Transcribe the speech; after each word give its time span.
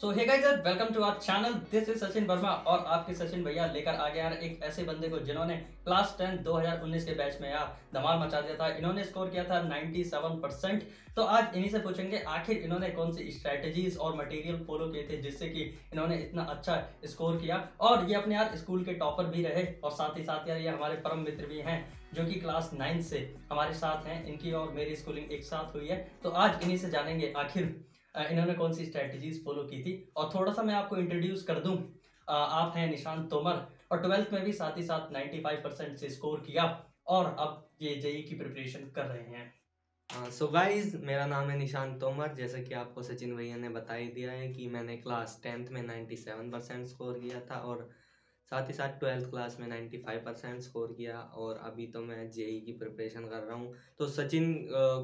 So 0.00 0.10
hey 0.10 0.24
guys 0.26 0.44
welcome 0.64 0.92
to 0.94 1.02
our 1.02 1.14
channel 1.14 1.54
this 1.70 1.88
is 1.88 1.98
Sachin 1.98 2.26
Verma 2.26 2.50
और 2.66 2.84
आपके 2.88 3.14
सचिन 3.14 3.42
भैया 3.44 3.66
लेकर 3.72 3.94
आ 3.94 4.08
गया 4.08 4.22
यार 4.24 4.32
एक 4.34 4.62
ऐसे 4.64 4.82
बंदे 4.82 5.08
को 5.08 5.18
जिन्होंने 5.20 5.56
क्लास 5.84 6.16
10 6.20 6.38
2019 6.44 7.04
के 7.04 7.14
बैच 7.14 7.36
में 7.40 7.48
यार 7.50 7.76
धमाल 7.94 8.18
मचा 8.18 8.40
दिया 8.40 8.54
था। 8.56 8.68
इन्होंने 8.76 9.04
स्कोर 9.04 9.28
किया 9.30 9.44
था 9.44 9.58
97 9.64 10.40
परसेंट 10.42 10.86
तो 11.16 11.22
आज 11.24 11.56
इन्हीं 11.56 11.70
से 11.70 11.78
पूछेंगे, 11.78 12.18
आखिर 12.18 12.56
इन्होंने 12.58 12.88
कौन 12.90 13.12
सी 13.12 13.30
स्ट्रेटेजीज 13.32 13.98
और 13.98 14.16
मटेरियल 14.16 14.64
फॉलो 14.66 14.86
किए 14.88 15.06
थे 15.10 15.20
जिससे 15.22 15.48
कि 15.48 15.62
इन्होंने 15.92 16.16
इतना 16.18 16.42
अच्छा 16.54 16.80
स्कोर 17.06 17.36
किया? 17.36 17.60
और 17.80 18.08
ये 18.10 18.14
अपने 18.14 18.34
यार 18.34 18.56
स्कूल 18.56 18.84
के 18.84 18.94
टॉपर 19.04 19.26
भी 19.26 19.44
रहे 19.44 19.66
और 19.74 19.90
साथ 19.90 20.18
ही 20.18 20.24
साथ 20.24 20.48
यार 20.48 20.58
ये 20.58 20.68
हमारे 20.70 20.96
परम 21.04 21.24
मित्र 21.24 21.52
भी 21.52 21.60
हैं 21.68 21.78
जो 22.14 22.26
कि 22.26 22.40
क्लास 22.40 22.70
नाइन्थ 22.74 23.06
से 23.06 23.22
हमारे 23.52 23.74
साथ 23.74 24.06
हैं। 24.06 24.24
इनकी 24.24 24.52
और 24.54 24.72
मेरी 24.72 24.96
स्कूलिंग 24.96 25.32
एक 25.32 25.44
साथ 25.44 25.76
हुई 25.76 25.88
है। 25.88 26.02
तो 26.22 26.30
आज 26.38 26.62
इन्हीं 26.62 26.78
से 26.78 26.90
जानेंगे 26.90 27.32
आखिर 27.38 27.74
इन्होंने 28.16 28.54
कौन 28.54 28.72
सी 28.72 28.86
स्ट्रेटजीज 28.86 29.44
फॉलो 29.44 29.62
की 29.62 29.82
थी? 29.82 30.12
और 30.16 30.30
थोड़ा 30.34 30.52
सा 30.52 30.62
मैं 30.62 30.74
आपको 30.74 30.96
इंट्रोड्यूस 30.96 31.42
कर 31.42 31.60
दूँ। 31.60 31.76
आप 32.28 32.76
हैं 32.76 32.90
निशांत 32.90 33.30
तोमर 33.30 33.66
और 33.92 34.02
ट्वेल्थ 34.02 34.32
में 34.32 34.44
भी 34.44 34.52
साथ 34.52 34.76
ही 34.76 34.82
साथ 34.82 35.12
95 35.12 35.62
परसेंट 35.64 35.96
से 35.98 36.10
स्कोर 36.10 36.40
किया 36.40 36.86
और 37.06 37.36
अब 37.38 37.70
ये 37.82 37.94
जेई 37.94 38.22
की 38.22 38.34
प्रिपरेशन 38.34 38.80
कर 38.80 39.04
रहे 39.04 39.36
हैं। 39.36 40.30
सो 40.30 40.46
uh, 40.46 40.52
गाइस 40.52 40.96
so 40.96 41.00
मेरा 41.00 41.26
नाम 41.26 41.50
है 41.50 41.58
निशांत 41.58 42.00
तोमर। 42.00 42.34
जैसा 42.34 42.62
कि 42.62 42.74
आपको 42.74 43.02
सचिन 43.02 43.36
भैया 43.36 43.56
ने 43.56 43.68
बता 43.68 43.94
ही 43.94 44.06
दिया 44.08 44.32
है 44.32 44.52
कि 44.52 44.68
मैंने 44.68 44.96
क्लास 44.96 45.40
टेंथ 45.42 45.68
में 45.68 45.82
97 45.82 46.52
परसेंट 46.52 46.86
स्कोर 46.86 47.18
किया 47.18 47.40
था 47.40 47.54
और 47.54 47.90
साथ 48.52 48.68
ही 48.68 48.74
साथ 48.74 48.98
ट्वेल्थ 49.00 49.28
क्लास 49.30 49.56
में 49.60 49.66
नाइन्टी 49.68 49.98
फाइव 49.98 50.20
परसेंट 50.20 50.60
स्कोर 50.60 50.92
किया 50.92 51.18
और 51.18 51.58
अभी 51.64 51.86
तो 51.86 52.00
मैं 52.02 52.30
जेई 52.30 52.60
की 52.60 52.72
प्रिपरेशन 52.72 53.24
कर 53.24 53.42
रहा 53.42 53.56
हूँ। 53.56 53.74
तो 53.98 54.06
सचिन 54.08 54.54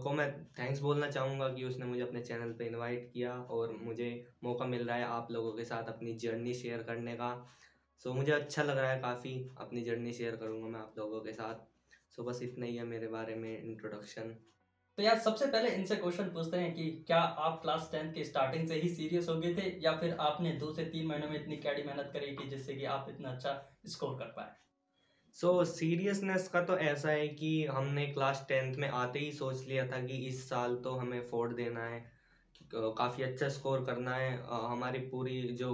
को 0.02 0.12
मैं 0.12 0.30
थैंक्स 0.58 0.80
बोलना 0.80 1.10
चाहूँगा 1.10 1.48
कि 1.48 1.64
उसने 1.64 1.86
मुझे 1.86 2.02
अपने 2.02 2.20
चैनल 2.20 2.52
पे 2.52 2.66
इनवाइट 2.66 3.08
किया 3.12 3.32
और 3.32 3.76
मुझे 3.82 4.08
मौका 4.44 4.66
मिल 4.66 4.86
रहा 4.86 4.96
है 4.96 5.04
आप 5.04 5.28
लोगों 5.30 5.52
के 5.52 5.64
साथ 5.64 5.88
अपनी 5.88 6.14
जर्नी 6.16 6.54
शेयर 6.54 6.82
करने 6.82 7.14
का। 7.14 7.30
सो 8.04 8.12
मुझे 8.14 8.32
अच्छा 8.32 8.62
लग 8.62 8.78
रहा 8.78 8.90
है 8.90 9.00
काफ़ी 9.00 9.34
अपनी 9.58 9.82
जर्नी 9.82 10.12
शेयर 10.12 10.36
करूँगा 10.36 10.68
मैं 10.68 10.80
आप 10.80 10.94
लोगों 10.98 11.20
के 11.20 11.32
साथ। 11.32 11.64
सो 12.16 12.24
बस 12.24 12.42
इतना 12.42 12.66
ही 12.66 12.76
है 12.76 12.84
मेरे 12.84 13.08
बारे 13.08 13.34
में 13.34 13.62
इंट्रोडक्शन 13.62 14.34
तो 14.98 15.02
यार 15.02 15.18
सबसे 15.18 15.46
पहले 15.46 15.68
इनसे 15.68 15.96
क्वेश्चन 15.96 16.28
पूछते 16.28 16.56
हैं 16.56 16.72
कि 16.74 16.84
क्या 17.06 17.18
आप 17.18 17.60
क्लास 17.62 17.88
टेंथ 17.92 18.12
के 18.14 18.24
स्टार्टिंग 18.24 18.68
से 18.68 18.74
ही 18.74 18.88
सीरियस 18.88 19.28
हो 19.28 19.34
गए 19.34 19.54
थे 19.54 19.68
या 19.82 19.92
फिर 19.92 20.16
आपने 20.20 20.52
दो 20.52 20.72
से 20.72 20.84
तीन 20.84 21.06
महीनों 21.06 21.28
में 21.28 21.40
इतनी 21.40 21.56
कैडी 21.56 21.82
मेहनत 21.82 22.10
करी 22.12 22.34
कि 22.36 22.46
जिससे 22.48 22.74
कि 22.74 22.84
आप 22.84 23.06
इतना 23.08 23.30
अच्छा 23.30 23.52
स्कोर 23.86 24.18
कर 24.18 24.32
पाए? 24.36 24.54
सो 25.36 25.64
so, 25.64 25.68
सीरियसनेस 25.70 26.48
का 26.48 26.60
तो 26.60 26.78
ऐसा 26.78 27.08
है 27.08 27.28
कि 27.28 27.64
हमने 27.66 28.06
क्लास 28.06 28.44
टेंथ 28.48 28.76
में 28.76 28.88
आते 28.88 29.18
ही 29.18 29.32
सोच 29.32 29.64
लिया 29.66 29.86
था 29.86 30.00
कि 30.06 30.16
इस 30.26 30.48
साल 30.48 30.76
तो 30.76 30.90
हमें 30.90 31.20
फोर्ड 31.26 31.56
देना 31.56 31.84
है 31.84 32.04
काफ़ी 32.74 33.22
अच्छा 33.22 33.48
स्कोर 33.48 33.84
करना 33.84 34.14
है। 34.14 34.30
हमारी 34.46 34.98
पूरी 35.08 35.40
जो 35.54 35.72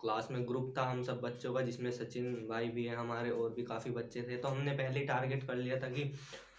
क्लास 0.00 0.28
में 0.30 0.46
ग्रुप 0.48 0.74
था 0.78 0.82
हम 0.82 1.02
सब 1.02 1.20
बच्चों 1.20 1.54
का 1.54 1.60
जिसमें 1.60 1.90
सचिन 1.90 2.34
भाई 2.48 2.68
भी 2.68 2.84
है 2.84 2.96
हमारे 2.96 3.30
और 3.30 3.50
भी 3.50 3.62
काफ़ी 3.62 3.90
बच्चे 3.90 4.22
थे 4.22 4.36
तो 4.36 4.48
हमने 4.48 4.72
पहले 4.72 5.00
ही 5.00 5.06
टारगेट 5.06 5.46
कर 5.46 5.56
लिया 5.56 5.78
था 5.78 5.88
कि 5.88 6.12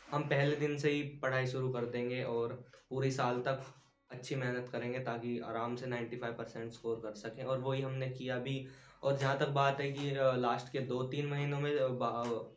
हम 0.08 0.24
पहले 0.24 0.56
दिन 0.56 0.78
से 0.78 0.90
ही 0.92 1.02
पढ़ाई 1.22 1.48
शुरू 1.48 1.70
कर 1.70 1.86
देंगे 1.86 2.24
और 2.24 2.54
पूरी 2.90 3.12
साल 3.12 3.42
तक 3.42 3.64
अच्छी 4.12 4.36
मेहनत 4.36 4.70
करेंगे 4.72 5.00
ताकि 5.00 5.38
आराम 5.46 5.76
से 5.76 5.88
नाइन्टी 5.88 6.18
फाइव 6.18 6.34
परसेंट 6.34 6.72
स्कोर 6.74 7.00
कर 7.04 7.14
सकें। 7.16 7.44
और 7.44 7.60
वही 7.60 7.82
हमने 7.82 8.10
किया 8.10 8.38
भी। 8.40 8.66
और 9.04 9.18
जहाँ 9.18 9.38
तक 9.40 9.48
बात 9.52 9.82
है 9.82 9.92
कि 9.92 10.12
लास्ट 10.42 10.72
के 10.72 10.80
दो 10.86 11.02
तीन 11.04 11.28
महीनों 11.28 11.60
में 11.60 11.72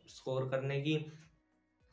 स्कोर 0.09 0.49
करने 0.49 0.79
की 0.81 0.97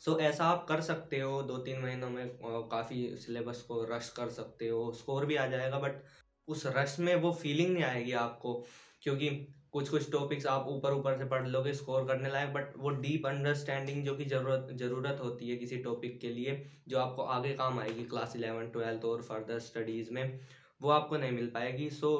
सो 0.02 0.12
so, 0.12 0.20
ऐसा 0.20 0.44
आप 0.44 0.66
कर 0.68 0.80
सकते 0.80 1.20
हो। 1.20 1.42
दो 1.42 1.56
तीन 1.58 1.80
महीनों 1.80 2.10
में 2.10 2.28
काफ़ी 2.42 3.16
सिलेबस 3.16 3.62
को 3.62 3.82
रश 3.90 4.08
कर 4.16 4.28
सकते 4.30 4.68
हो। 4.68 4.92
स्कोर 4.92 5.26
भी 5.26 5.36
आ 5.36 5.46
जाएगा 5.46 5.78
बट 5.78 6.02
उस 6.48 6.66
रश 6.66 6.96
में 7.00 7.14
वो 7.16 7.32
फीलिंग 7.32 7.72
नहीं 7.72 7.84
आएगी 7.84 8.12
आपको 8.24 8.54
क्योंकि 9.02 9.30
कुछ 9.76 9.88
कुछ 9.88 10.10
टॉपिक्स 10.12 10.46
आप 10.46 10.66
ऊपर 10.68 10.92
ऊपर 10.92 11.16
से 11.18 11.24
पढ़ 11.28 11.46
लोगे 11.46 11.72
स्कोर 11.74 12.04
करने 12.08 12.28
लायक 12.30 12.52
बट 12.52 12.76
वो 12.76 12.90
डीप 13.00 13.26
अंडरस्टैंडिंग 13.26 14.04
जो 14.04 14.14
कि 14.16 14.24
ज़रूरत 14.24 14.68
ज़रूरत 14.74 15.18
होती 15.20 15.48
है 15.48 15.56
किसी 15.56 15.76
टॉपिक 15.78 16.18
के 16.20 16.30
लिए, 16.30 16.54
जो 16.88 16.98
आपको 16.98 17.22
आगे 17.34 17.52
काम 17.54 17.78
आएगी 17.80 18.04
क्लास 18.04 18.36
इलेवन 18.36 18.70
ट्वेल्थ 18.70 19.04
और 19.04 19.22
फर्दर 19.22 19.58
स्टडीज़ 19.60 20.10
में, 20.12 20.40
वो 20.80 20.90
आपको 20.90 21.16
नहीं 21.16 21.32
मिल 21.32 21.50
पाएगी। 21.50 21.90
सो 21.90 22.12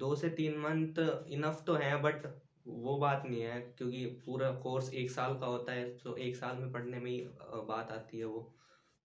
दो 0.00 0.14
से 0.16 0.28
तीन 0.32 0.58
मंथ 0.58 0.98
इनफ 1.30 1.62
तो 1.66 1.74
है 1.76 1.96
बट 2.02 2.26
वो 2.66 2.96
बात 2.98 3.22
नहीं 3.26 3.42
है, 3.42 3.60
क्योंकि 3.78 4.04
पूरा 4.26 4.50
कोर्स 4.62 4.92
एक 4.94 5.10
साल 5.10 5.38
का 5.40 5.46
होता 5.48 5.72
है 5.72 5.84
तो 5.98 6.16
एक 6.18 6.36
साल 6.36 6.56
में 6.56 6.72
पढ़ने 6.72 6.98
में 6.98 7.10
ही 7.10 7.20
बात 7.68 7.92
आती 7.92 8.18
है 8.18 8.24
वो। 8.26 8.48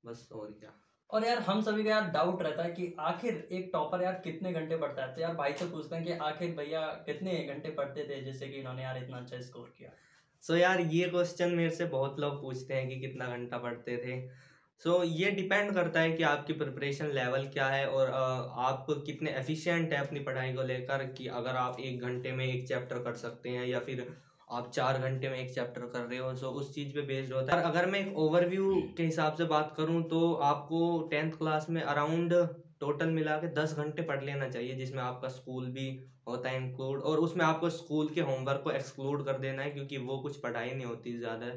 बस 0.04 0.28
और 0.32 0.52
क्या। 0.60 0.74
और 1.12 1.26
यार 1.26 1.40
हम 1.42 1.62
सभी 1.62 1.84
का 1.84 1.90
यार 1.90 2.10
डाउट 2.12 2.42
रहता 2.42 2.64
है 2.64 2.72
कि 2.72 2.96
आखिर 3.02 3.36
एक 3.52 3.70
टॉपर 3.74 4.02
यार 4.02 4.14
कितने 4.24 4.52
घंटे 4.54 4.78
पढ़ता 4.78 5.02
है? 5.02 5.14
तो 5.14 5.22
यार 5.22 5.34
भाई 5.36 5.54
से 5.54 5.66
पूछते 5.68 5.96
हैं 5.96 6.06
कि 6.06 6.12
आखिर 6.24 6.56
भैया 6.56 6.82
कितने 7.06 7.38
घंटे 7.46 7.72
पढ़ते 7.74 8.04
थे 8.10 8.22
जिससे 8.22 8.48
कि 8.48 8.58
इन्होंने 8.58 8.84
यार 8.84 8.98
इतना 8.98 9.18
अच्छा 9.18 9.40
स्कोर 9.42 9.74
किया। 9.78 9.90
सो 10.44 10.54
so 10.54 10.60
यार 10.60 10.80
ये 10.92 11.08
क्वेश्चन 11.08 11.52
मेरे 11.52 11.70
से 11.72 11.86
बहुत 11.88 12.20
लोग 12.20 12.40
पूछते 12.42 12.74
हैं 12.74 12.88
कि 12.88 13.00
कितना 13.00 13.28
घंटा 13.28 13.58
पढ़ते 13.58 13.98
थे। 13.98 14.20
सो 14.82 14.98
so, 14.98 15.10
ये 15.10 15.32
डिपेंड 15.32 15.74
करता 15.74 16.00
है 16.00 16.12
कि 16.12 16.24
आपकी 16.24 16.54
प्रिपरेशन 16.54 17.12
लेवल 17.12 17.46
क्या 17.48 17.68
है 17.70 17.86
और 17.90 18.10
आप 18.10 18.86
कितने 19.06 19.32
एफिशिएंट 19.34 19.94
हैं 19.94 20.00
अपनी 20.00 20.20
पढ़ाई 20.22 20.54
को 20.54 20.64
लेकर 20.64 21.06
कि 21.12 21.28
अगर 21.34 21.56
आप 21.58 21.80
एक 21.82 22.02
घंटे 22.02 22.32
में 22.32 22.46
एक 22.46 22.68
चैप्टर 22.68 23.00
कर 23.00 23.16
सकते 23.18 23.50
हैं 23.50 23.66
या 23.66 23.80
फिर 23.82 24.06
आप 24.52 24.72
चार 24.72 24.98
घंटे 25.00 25.30
में 25.30 25.38
एक 25.40 25.54
चैप्टर 25.54 25.82
कर 25.88 26.00
रहे 26.02 26.18
हो 26.20 26.34
सो 26.36 26.48
उस 26.52 26.74
चीज़ 26.76 26.94
पे 26.96 27.02
बेस्ड 27.04 27.34
होता 27.34 27.56
है। 27.56 27.64
अगर 27.64 27.86
मैं 27.86 28.00
एक 28.00 28.18
ओवरव्यू 28.20 28.72
के 28.98 29.04
हिसाब 29.04 29.36
से 29.36 29.46
बात 29.48 29.74
करूँ 29.78 30.02
तो 30.10 30.34
आपको 30.46 30.80
टेंथ 31.12 31.32
क्लास 31.34 31.68
में 31.70 31.82
अराउंड 31.84 32.34
टोटल 32.82 33.10
मिला 33.12 33.36
के 33.38 33.48
दस 33.54 33.76
घंटे 33.78 34.02
पढ़ 34.04 34.24
लेना 34.24 34.48
चाहिए 34.50 34.76
जिसमें 34.76 35.02
आपका 35.04 35.28
स्कूल 35.30 35.66
भी 35.72 35.88
होता 36.28 36.50
है 36.50 36.58
इंक्लूड 36.58 37.02
और 37.02 37.18
उसमें 37.20 37.46
आपको 37.46 37.70
स्कूल 37.72 38.10
के 38.10 38.22
होमवर्क 38.22 38.62
को 38.64 38.72
एक्सक्लूड 38.72 39.26
कर 39.26 39.38
देना 39.40 39.62
है 39.62 39.72
क्योंकि 39.72 39.98
वो 40.00 40.18
कुछ 40.20 40.38
पढ़ाई 40.40 40.72
नहीं 40.72 40.86
होती 40.86 41.18
ज़्यादा। 41.18 41.48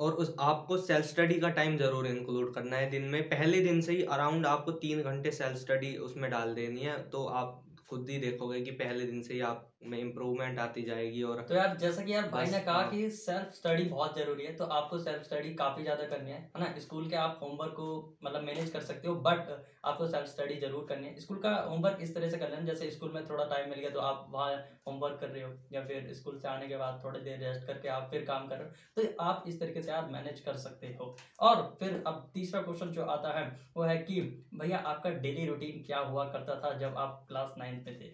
और 0.00 0.12
उस 0.14 0.34
आपको 0.40 0.76
सेल्फ 0.78 1.06
स्टडी 1.06 1.34
का 1.40 1.48
टाइम 1.52 1.76
ज़रूर 1.78 2.06
इंक्लूड 2.06 2.52
करना 2.54 2.76
है 2.76 2.90
दिन 2.90 3.02
में। 3.04 3.22
पहले 3.28 3.60
दिन 3.62 3.80
से 3.80 3.92
ही 3.92 4.02
अराउंड 4.10 4.46
आपको 4.46 4.72
तीन 4.80 5.02
घंटे 5.02 5.30
सेल्फ 5.32 5.56
स्टडी 5.58 5.96
उसमें 6.04 6.30
डाल 6.30 6.54
देनी 6.54 6.80
है 6.82 6.96
तो 7.10 7.24
आप 7.34 7.60
खुद 7.88 8.08
ही 8.10 8.18
देखोगे 8.20 8.60
कि 8.60 8.70
पहले 8.76 9.04
दिन 9.06 9.22
से 9.22 9.34
ही 9.34 9.40
आप 9.42 9.69
में 9.82 9.98
इम्प्रूवमेंट 9.98 10.58
आती 10.58 10.82
जाएगी 10.82 11.22
और 11.24 11.40
तो 11.42 11.54
यार 11.54 11.76
जैसा 11.76 12.02
कि 12.02 12.12
यार 12.12 12.28
भाई 12.28 12.46
ने 12.46 12.58
कहा 12.60 12.74
हाँ। 12.74 12.84
कि 12.84 13.08
सेल्फ 13.10 13.52
स्टडी 13.52 13.84
बहुत 13.84 14.14
ज़रूरी 14.14 14.44
है 14.44 14.52
तो 14.52 14.64
आपको 14.72 14.98
सेल्फ 14.98 15.22
स्टडी 15.22 15.52
काफ़ी 15.54 15.82
ज़्यादा 15.82 16.04
करनी 16.06 16.30
है 16.30 16.36
है 16.56 16.60
ना? 16.60 16.72
स्कूल 16.78 17.06
के 17.06 17.16
आप 17.16 17.38
होमवर्क 17.42 17.72
को 17.74 17.86
मतलब 18.22 18.42
मैनेज 18.42 18.70
कर 18.70 18.80
सकते 18.82 19.08
हो 19.08 19.14
बट 19.20 19.50
आपको 19.84 20.06
सेल्फ 20.06 20.26
स्टडी 20.28 20.56
ज़रूर 20.58 20.84
करनी 20.84 21.06
है। 21.06 21.20
स्कूल 21.20 21.38
का 21.38 21.54
होमवर्क 21.60 21.98
इस 22.00 22.14
तरह 22.14 22.28
से 22.28 22.38
कर 22.38 22.48
लेना 22.48 22.64
जैसे 22.64 22.90
स्कूल 22.90 23.10
में 23.10 23.22
थोड़ा 23.24 23.44
टाइम 23.46 23.68
मिल 23.68 23.78
गया 23.78 23.90
तो 23.90 24.00
आप 24.00 24.24
वहाँ 24.28 24.54
होमवर्क 24.86 25.18
कर 25.20 25.28
रहे 25.28 25.42
हो 25.42 25.52
या 25.72 25.82
फिर 25.82 26.12
स्कूल 26.14 26.36
से 26.36 26.48
आने 26.48 26.68
के 26.68 26.76
बाद 26.76 26.98
थोड़ी 27.04 27.20
देर 27.20 27.38
रेस्ट 27.40 27.64
करके 27.64 27.88
आप 27.90 28.06
फिर 28.10 28.22
काम 28.24 28.46
कर 28.46 28.58
रहे 28.58 28.66
हो 28.66 29.02
तो 29.02 29.14
आप 29.24 29.42
इस 29.46 29.58
तरीके 29.60 29.80
से 29.80 29.90
आप 29.92 30.08
मैनेज 30.08 30.40
कर 30.40 30.56
सकते 30.58 30.94
हो। 30.94 31.14
और 31.40 31.62
फिर 31.78 32.02
अब 32.06 32.24
तीसरा 32.34 32.60
क्वेश्चन 32.62 32.90
जो 32.92 33.02
आता 33.08 33.32
है 33.32 33.44
वो 33.76 33.82
है 33.84 33.96
कि 34.00 34.20
भैया 34.54 34.78
आपका 34.86 35.10
डेली 35.20 35.44
रूटीन 35.46 35.82
क्या 35.82 35.98
हुआ 36.04 36.24
करता 36.28 36.56
था 36.58 36.72
जब 36.76 36.94
आप 36.98 37.20
क्लास 37.28 37.54
नाइन्थ 37.58 37.82
में 37.86 37.96
थे? 37.96 38.10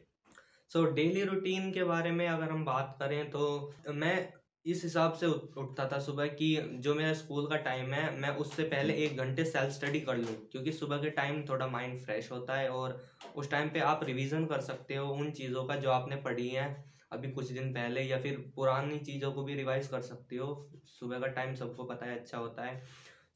सो 0.70 0.84
डेली 0.94 1.22
रूटीन 1.24 1.70
के 1.72 1.82
बारे 1.84 2.10
में 2.10 2.26
अगर 2.28 2.50
हम 2.50 2.64
बात 2.64 2.96
करें 3.00 3.30
तो 3.30 3.42
मैं 3.94 4.14
इस 4.64 4.82
हिसाब 4.82 5.12
से 5.14 5.26
उठता 5.26 5.86
था 5.86 5.98
सुबह 5.98 6.26
कि 6.30 6.48
जो 6.84 6.94
मेरा 6.94 7.12
स्कूल 7.12 7.46
का 7.48 7.56
टाइम 7.56 7.92
है 7.94 8.10
मैं 8.16 8.30
उससे 8.36 8.64
पहले 8.64 8.94
एक 9.04 9.16
घंटे 9.16 9.44
सेल्फ 9.44 9.72
स्टडी 9.72 9.98
कर 10.00 10.16
लूँ। 10.16 10.34
क्योंकि 10.52 10.72
सुबह 10.72 10.98
के 10.98 11.08
टाइम 11.10 11.42
थोड़ा 11.48 11.66
माइंड 11.66 11.98
फ्रेश 11.98 12.30
होता 12.30 12.56
है 12.56 12.68
और 12.70 12.98
उस 13.36 13.50
टाइम 13.50 13.68
पे 13.68 13.80
आप 13.82 14.00
रिवीजन 14.04 14.46
कर 14.46 14.60
सकते 14.62 14.96
हो 14.96 15.08
उन 15.10 15.30
चीज़ों 15.32 15.64
का 15.64 15.76
जो 15.76 15.90
आपने 15.90 16.16
पढ़ी 16.16 16.48
हैं 16.48 16.68
अभी 17.12 17.28
कुछ 17.28 17.50
दिन 17.50 17.72
पहले 17.72 18.02
या 18.02 18.18
फिर 18.18 18.36
पुरानी 18.56 18.98
चीज़ों 19.00 19.32
को 19.32 19.42
भी 19.42 19.54
रिवाइज 19.54 19.86
कर 19.86 20.00
सकते 20.02 20.36
हो। 20.36 20.48
सुबह 21.00 21.18
का 21.18 21.26
टाइम 21.28 21.54
सबको 21.54 21.84
पता 21.84 22.06
है 22.06 22.18
अच्छा 22.18 22.38
होता 22.38 22.64
है। 22.64 22.82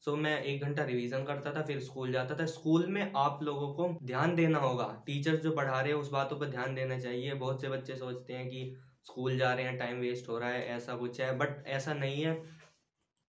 सो 0.03 0.15
मैं 0.17 0.41
एक 0.41 0.61
घंटा 0.61 0.83
रिवीजन 0.83 1.23
करता 1.23 1.51
था, 1.53 1.61
फिर 1.63 1.79
स्कूल 1.81 2.11
जाता 2.11 2.35
था। 2.35 2.45
स्कूल 2.47 2.85
में 2.89 3.11
आप 3.17 3.39
लोगों 3.43 3.67
को 3.73 3.87
ध्यान 4.03 4.35
देना 4.35 4.59
होगा। 4.59 4.85
टीचर्स 5.05 5.39
जो 5.39 5.51
पढ़ा 5.51 5.79
रहे 5.79 5.91
हैं, 5.93 5.99
उस 5.99 6.09
बातों 6.11 6.37
पर 6.37 6.45
ध्यान 6.47 6.75
देना 6.75 6.97
चाहिए। 6.99 7.33
बहुत 7.35 7.61
से 7.61 7.69
बच्चे 7.69 7.95
सोचते 7.95 8.33
हैं 8.33 8.47
कि 8.47 8.71
स्कूल 9.05 9.37
जा 9.37 9.53
रहे 9.53 9.65
हैं 9.65 9.77
टाइम 9.77 9.99
वेस्ट 9.99 10.29
हो 10.29 10.37
रहा 10.37 10.49
है, 10.49 10.65
ऐसा 10.67 10.95
कुछ 10.95 11.19
है। 11.21 11.31
बट 11.37 11.63
ऐसा 11.69 11.93
नहीं 11.95 12.21
है। 12.21 12.39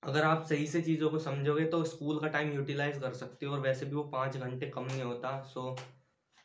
अगर 0.02 0.24
आप 0.24 0.44
सही 0.44 0.66
से 0.66 0.80
चीज़ों 0.82 1.10
को 1.10 1.18
समझोगे 1.20 1.64
तो 1.66 1.82
स्कूल 1.86 2.18
का 2.20 2.28
टाइम 2.28 2.52
यूटिलाइज 2.52 2.98
कर 2.98 3.12
सकते 3.14 3.46
हो। 3.46 3.52
और 3.52 3.60
वैसे 3.60 3.86
भी 3.86 3.94
वो 3.94 4.02
पाँच 4.12 4.36
घंटे 4.38 4.66
कम 4.68 4.84
नहीं 4.84 5.02
होता। 5.02 5.40
सो 5.44 5.74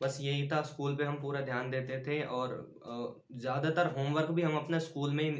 बस 0.01 0.18
यही 0.21 0.47
था। 0.50 0.62
स्कूल 0.63 0.95
पे 0.95 1.03
हम 1.03 1.19
पूरा 1.19 1.41
ध्यान 1.44 1.69
देते 1.69 1.97
थे। 2.01 2.21
और 2.23 2.56
ज़्यादातर 3.35 3.88
होमवर्क 3.91 4.31
भी 4.31 4.41
हम 4.41 4.56
अपने 4.57 4.80
स्कूल 4.80 5.13
में 5.13 5.23
ही 5.25 5.31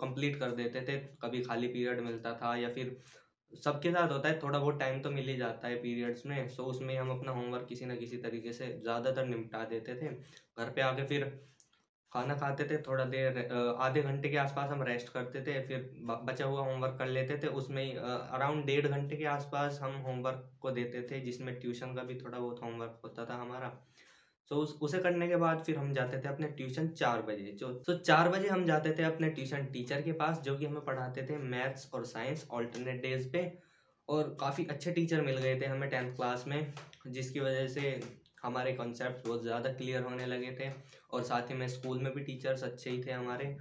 कंप्लीट 0.00 0.36
कर 0.36 0.52
देते 0.54 0.82
थे। 0.82 0.98
कभी 1.22 1.40
खाली 1.42 1.68
पीरियड 1.68 2.00
मिलता 2.02 2.32
था 2.34 2.54
या 2.56 2.68
फिर 2.70 2.96
सबके 3.52 3.90
साथ 3.90 4.08
होता 4.08 4.28
है, 4.28 4.34
थोड़ा 4.34 4.58
बहुत 4.58 4.78
टाइम 4.78 5.00
तो 5.00 5.10
मिल 5.10 5.28
ही 5.28 5.36
जाता 5.36 5.68
है 5.68 5.76
पीरियड्स 5.78 6.24
में 6.26 6.46
सो 6.48 6.64
उसमें 6.66 6.96
हम 6.96 7.10
अपना 7.10 7.32
होमवर्क 7.32 7.66
किसी 7.66 7.86
ना 7.86 7.96
किसी 7.96 8.16
तरीके 8.18 8.52
से 8.52 8.70
ज़्यादातर 8.72 9.24
निपटा 9.24 9.64
देते 9.66 9.94
थे। 9.96 10.10
घर 10.10 10.70
पे 10.70 10.80
आके 10.82 11.02
फिर 11.04 11.24
खाना 12.12 12.34
खाते 12.36 12.64
थे, 12.66 12.78
थोड़ा 12.78 13.04
देर 13.06 13.38
आधे 13.78 14.02
घंटे 14.02 14.28
के 14.28 14.36
आसपास 14.38 14.68
हम 14.68 14.82
रेस्ट 14.84 15.08
करते 15.10 15.40
थे, 15.42 15.58
फिर 15.60 15.86
बचा 16.22 16.44
हुआ 16.44 16.62
होमवर्क 16.62 16.94
कर 16.94 17.06
लेते 17.08 17.36
थे। 17.38 17.46
उसमें 17.54 17.96
अराउंड 17.96 18.66
डेढ़ 18.66 18.86
घंटे 18.88 19.16
के 19.16 19.24
आसपास 19.28 19.78
हम 19.80 19.96
होमवर्क 20.00 20.42
को 20.60 20.70
देते 20.72 21.02
थे, 21.04 21.20
जिसमें 21.22 21.54
ट्यूशन 21.54 21.94
का 21.94 22.02
भी 22.04 22.14
थोड़ा 22.16 22.38
बहुत 22.38 22.62
होमवर्क 22.62 22.94
होता 23.04 23.24
था 23.26 23.36
हमारा। 23.36 23.72
सो 24.50 24.56
उस 24.56 24.76
उसे 24.82 24.98
करने 25.00 25.28
के 25.28 25.36
बाद 25.36 25.62
फिर 25.66 25.78
हम 25.78 25.92
जाते 25.92 26.18
थे 26.18 26.28
अपने 26.28 26.48
ट्यूशन 26.50 26.88
चार 26.90 27.22
बजे। 27.22 27.56
जो 27.60 27.70
तो 27.86 27.94
चार 28.00 28.28
बजे 28.28 28.48
हम 28.48 28.64
जाते 28.66 28.92
थे 28.98 29.02
अपने 29.04 29.28
ट्यूशन 29.30 29.64
टीचर 29.68 30.02
के 30.02 30.12
पास 30.14 30.40
जो 30.40 30.56
कि 30.56 30.64
हमें 30.64 30.84
पढ़ाते 30.84 31.22
थे 31.26 31.38
मैथ्स 31.46 31.88
और 31.94 32.04
साइंस 32.06 32.46
ऑल्टरनेट 32.50 33.00
डेज़ 33.02 33.28
पे। 33.30 33.50
और 34.08 34.36
काफ़ी 34.40 34.66
अच्छे 34.70 34.90
टीचर 34.92 35.20
मिल 35.22 35.38
गए 35.38 35.58
थे 35.60 35.66
हमें 35.66 35.88
टेंथ 35.90 36.14
क्लास 36.16 36.44
में 36.46 36.72
जिसकी 37.08 37.40
वजह 37.40 37.66
से 37.68 38.00
हमारे 38.42 38.72
कॉन्सेप्ट 38.72 39.26
बहुत 39.26 39.42
ज़्यादा 39.42 39.70
क्लियर 39.70 40.02
होने 40.02 40.26
लगे 40.26 40.50
थे। 40.60 40.70
और 41.10 41.22
साथ 41.24 41.50
ही 41.50 41.54
में 41.54 41.66
स्कूल 41.68 41.98
में 41.98 42.12
भी 42.14 42.20
टीचर्स 42.22 42.62
अच्छे 42.64 42.90
ही 42.90 43.02
थे 43.02 43.10
हमारे। 43.12 43.56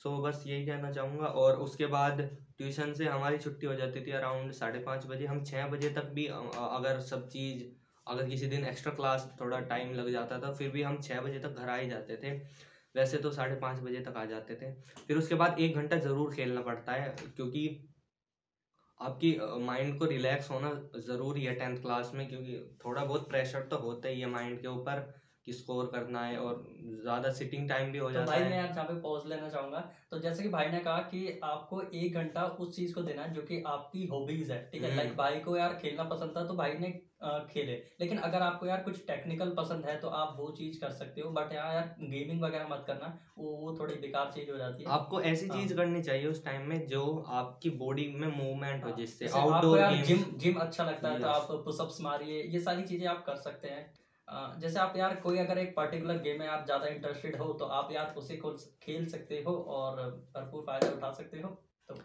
सो 0.00 0.08
so, 0.10 0.24
बस 0.24 0.42
यही 0.46 0.66
कहना 0.66 0.90
चाहूँगा। 0.90 1.26
और 1.26 1.56
उसके 1.58 1.86
बाद 1.88 2.20
ट्यूशन 2.58 2.92
से 2.94 3.06
हमारी 3.06 3.38
छुट्टी 3.38 3.66
हो 3.66 3.74
जाती 3.74 4.00
थी 4.02 4.12
अराउंड 4.12 4.52
साढ़े 4.52 4.78
पाँच 4.80 5.06
बजे। 5.06 5.26
हम 5.26 5.42
छः 5.44 5.66
बजे 5.68 5.90
तक 5.90 6.10
भी 6.14 6.26
अगर 6.28 7.00
सब 7.02 7.28
चीज़ 7.28 7.64
अगर 8.08 8.28
किसी 8.28 8.46
दिन 8.46 8.64
एक्स्ट्रा 8.64 8.92
क्लास 8.92 9.28
थोड़ा 9.40 9.58
टाइम 9.62 9.92
लग 9.94 10.10
जाता 10.12 10.38
था, 10.38 10.52
फिर 10.52 10.70
भी 10.70 10.82
हम 10.82 11.00
छः 11.00 11.20
बजे 11.20 11.38
तक 11.40 11.54
घर 11.54 11.68
आ 11.68 11.76
ही 11.76 11.88
जाते 11.88 12.16
थे। 12.16 12.32
वैसे 12.94 13.18
तो 13.18 13.30
साढ़े 13.32 13.56
पाँच 13.56 13.80
बजे 13.80 14.00
तक 14.00 14.16
आ 14.16 14.24
जाते 14.26 14.54
थे। 14.56 14.70
फिर 15.02 15.16
उसके 15.16 15.34
बाद 15.36 15.58
एक 15.58 15.74
घंटा 15.74 15.96
ज़रूर 15.98 16.32
खेलना 16.34 16.60
पड़ता 16.62 16.92
है, 16.92 17.14
क्योंकि 17.36 17.68
आपकी 19.00 19.36
माइंड 19.60 19.94
को 19.94 20.04
रिलैक्स 20.06 20.50
होना 20.50 20.72
ज़रूरी 20.98 21.44
है 21.44 21.52
टेंथ 21.54 21.76
क्लास 21.76 22.10
में, 22.14 22.28
क्योंकि 22.28 22.58
थोड़ा 22.84 23.04
बहुत 23.04 23.28
प्रेशर 23.28 23.62
तो 23.62 23.76
होता 23.78 24.08
ही 24.08 24.20
है 24.20 24.26
माइंड 24.28 24.60
के 24.60 24.66
ऊपर। 24.68 25.06
कि 25.48 25.52
स्कोर 25.54 25.90
करना 25.92 26.24
है 26.24 26.38
और 26.38 26.64
ज़्यादा 27.02 27.32
सिटिंग 27.32 27.68
टाइम 27.68 27.92
भी 27.92 27.98
हो 27.98 28.06
तो 28.06 28.12
जाता 28.12 28.26
भाई 28.26 28.40
है। 28.40 28.50
मैं 28.50 28.56
यहाँ 28.56 28.84
पे 28.84 28.94
पॉज 29.00 29.26
लेना 29.26 29.48
चाहूँगा। 29.48 29.78
तो 30.10 30.18
जैसे 30.20 30.42
कि 30.42 30.48
भाई 30.48 30.68
ने 30.68 30.78
कहा 30.80 30.98
कि 31.10 31.38
आपको 31.44 31.82
एक 31.94 32.14
घंटा 32.16 32.44
उस 32.60 32.74
चीज़ 32.76 32.94
को 32.94 33.02
देना 33.02 33.22
है 33.22 33.34
जो 33.34 33.42
कि 33.42 33.62
आपकी 33.68 34.06
हॉबीज 34.06 34.50
है 34.50 34.62
ठीक 34.72 34.82
है? 34.82 34.94
Like 34.96 35.06
hmm. 35.06 35.18
भाई 35.18 35.40
को 35.40 35.56
यार 35.56 35.78
खेलना 35.82 36.04
पसंद 36.06 36.36
था 36.36 36.44
तो 36.46 36.54
भाई 36.54 36.78
ने 36.78 36.90
खेले। 37.46 37.72
लेकिन 38.00 38.18
अगर 38.20 38.42
आपको 38.42 38.66
यार 38.66 38.80
कुछ 38.82 38.98
टेक्निकल 39.06 39.50
पसंद 39.56 39.86
है 39.86 39.96
तो 40.00 40.08
आप 40.16 40.36
वो 40.38 40.50
चीज़ 40.58 40.78
कर 40.80 40.90
सकते 40.92 41.20
हो। 41.20 41.30
बट 41.32 41.52
यहाँ 41.52 41.72
यार 41.74 41.94
गेमिंग 42.00 42.42
वगैरह 42.42 42.68
मत 42.70 42.84
करना 42.86 43.12
वो 43.38 43.50
वो 43.56 43.76
थोड़ी 43.80 43.94
बेकार 43.96 44.30
चीज़ 44.34 44.50
हो 44.50 44.58
जाती 44.58 44.82
है। 44.82 44.90
आपको 44.90 45.20
ऐसी 45.24 45.46
हाँ। 45.46 45.56
चीज़ 45.56 45.74
करनी 45.76 46.02
चाहिए 46.02 46.26
उस 46.26 46.44
टाइम 46.44 46.68
में 46.68 46.86
जो 46.88 47.04
आपकी 47.40 47.70
बॉडी 47.78 48.06
में 48.14 48.28
मूवमेंट 48.28 48.84
हो 48.84 48.88
हाँ। 48.88 48.96
जिससे 48.96 49.28
आउटडोर 49.40 49.86
जिम 50.04 50.24
जिम 50.38 50.60
अच्छा 50.60 50.84
लगता 50.84 51.08
है 51.08 51.20
तो 51.20 51.28
आप 51.28 51.48
पुशअप्स 51.64 52.00
मारिए 52.00 52.42
ये 52.44 52.60
सारी 52.60 52.82
चीज़ें 52.84 53.06
आप 53.08 53.24
कर 53.26 53.36
सकते 53.42 53.68
हैं। 53.68 53.86
जैसे 54.30 54.78
आप 54.78 54.96
यार 54.96 55.14
कोई 55.14 55.38
अगर 55.38 55.58
एक 55.58 55.74
पर्टिकुलर 55.76 56.18
गेम 56.18 56.38
में 56.38 56.46
आप 56.46 56.64
ज़्यादा 56.64 56.86
इंटरेस्टेड 56.86 57.36
हो 57.36 57.52
तो 57.52 57.64
आप 57.64 57.92
यार 57.92 58.14
उसे 58.16 58.36
खेल 58.82 59.06
सकते 59.08 59.42
हो 59.46 59.54
और 59.68 60.00
भरपूर 60.36 60.62
फ़ायदा 60.62 60.88
उठा 60.88 61.10
सकते 61.12 61.40
हो 61.40 61.48
तो 61.88 61.98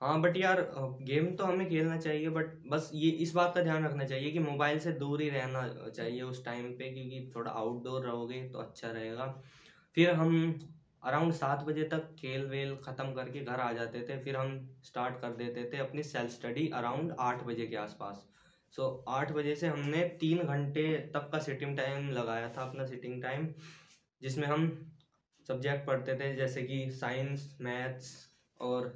हाँ 0.00 0.20
बट 0.20 0.36
यार 0.36 0.60
गेम 1.02 1.32
तो 1.36 1.44
हमें 1.44 1.68
खेलना 1.68 1.96
चाहिए 1.96 2.28
बट 2.28 2.52
बस 2.66 2.88
ये, 2.92 3.10
इस 3.10 3.32
बात 3.34 3.54
का 3.54 3.62
ध्यान 3.62 3.84
रखना 3.84 4.04
चाहिए 4.04 4.30
कि 4.30 4.38
मोबाइल 4.40 4.78
से 4.78 4.92
दूर 4.92 5.20
ही 5.20 5.28
रहना 5.28 5.66
चाहिए 5.88 6.22
उस 6.22 6.44
टाइम 6.44 6.72
पे, 6.72 6.88
क्योंकि 6.88 7.30
थोड़ा 7.36 7.50
आउटडोर 7.52 8.04
रहोगे 8.04 8.42
तो 8.44 8.58
अच्छा 8.58 8.90
रहेगा। 8.90 9.26
फिर 9.96 10.10
हम 10.12 10.58
अराउंड 11.02 11.32
सात 11.32 11.62
बजे 11.62 11.84
तक 11.84 12.08
खेल 12.18 12.44
वेल 12.46 12.74
ख़त्म 12.84 13.12
करके 13.12 13.42
घर 13.42 13.60
आ 13.60 13.72
जाते 13.72 14.02
थे, 14.02 14.16
फिर 14.18 14.36
हम 14.36 14.58
स्टार्ट 14.84 15.20
कर 15.20 15.32
देते 15.34 15.64
थे 15.72 15.78
अपनी 15.78 16.02
सेल्फ 16.04 16.30
स्टडी 16.30 16.68
अराउंड 16.74 17.14
आठ 17.20 17.42
बजे 17.44 17.66
के 17.66 17.76
आसपास। 17.78 18.26
सो 18.74 18.86
आठ 19.08 19.32
बजे 19.32 19.54
से 19.54 19.66
हमने 19.66 20.02
तीन 20.20 20.44
घंटे 20.44 20.84
तक 21.14 21.28
का 21.32 21.38
सिटिंग 21.40 21.76
टाइम 21.76 22.10
लगाया 22.10 22.48
था, 22.48 22.62
अपना 22.62 22.84
सिटिंग 22.84 23.20
टाइम 23.22 23.48
जिसमें 24.20 24.46
हम 24.48 24.68
सब्जेक्ट 25.46 25.86
पढ़ते 25.86 26.14
थे, 26.14 26.34
जैसे 26.34 26.62
कि 26.62 26.88
साइंस 26.90 27.56
मैथ्स 27.60 28.14
और 28.60 28.90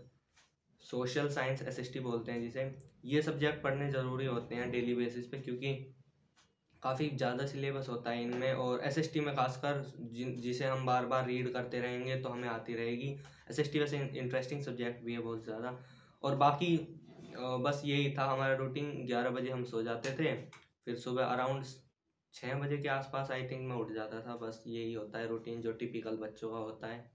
सोशल 0.83 1.29
साइंस 1.31 1.63
एसएसटी 1.63 2.01
बोलते 2.01 2.33
हैं 2.33 2.41
जिसे। 2.41 2.71
ये 3.05 3.21
सब्जेक्ट 3.23 3.63
पढ़ने 3.63 3.89
ज़रूरी 3.89 4.25
होते 4.27 4.55
हैं 4.55 4.71
डेली 4.71 4.95
बेसिस 4.95 5.27
पे, 5.27 5.39
क्योंकि 5.39 5.73
काफ़ी 6.83 7.09
ज़्यादा 7.11 7.45
सिलेबस 7.47 7.89
होता 7.89 8.11
है 8.11 8.23
इनमें, 8.23 8.53
और 8.53 8.81
एसएसटी 8.83 9.21
में 9.21 9.33
खासकर 9.35 9.83
जिसे 10.39 10.65
हम 10.67 10.85
बार 10.87 11.05
बार 11.07 11.25
रीड 11.27 11.49
करते 11.51 11.81
रहेंगे 11.81 12.17
तो 12.17 12.29
हमें 12.29 12.49
आती 12.49 12.75
रहेगी। 12.75 13.15
एस 13.51 13.61
वैसे 13.77 13.99
इंटरेस्टिंग 14.15 14.61
सब्जेक्ट 14.63 15.03
भी 15.05 15.13
है 15.13 15.19
बहुत 15.21 15.45
ज़्यादा। 15.45 15.75
और 16.23 16.35
बाकी 16.37 16.77
बस 17.37 17.83
यही 17.85 18.15
था 18.19 18.25
हमारा 18.25 18.55
रूटीन 18.57 19.07
ग्यारह 19.07 19.31
बजे 19.31 19.51
हम 19.51 19.65
सो 19.65 19.83
जाते 19.83 20.11
थे, 20.11 20.35
फिर 20.85 20.97
सुबह 20.97 21.25
अराउंड 21.25 21.65
छः 22.35 22.55
बजे 22.61 22.79
के 22.79 22.89
आसपास 22.91 23.31
आई 23.31 23.49
थिंक 23.49 23.61
मैं 23.63 23.77
उठ 23.77 23.93
जाता 23.93 24.21
था। 24.21 24.37
बस 24.37 24.63
यही 24.67 24.93
होता 24.93 25.19
है 25.19 25.29
रूटीन 25.29 25.61
जो 25.61 25.73
टिपिकल 25.73 26.17
बच्चों 26.19 26.51
का 26.51 26.59
होता 26.59 26.87
है। 26.87 27.13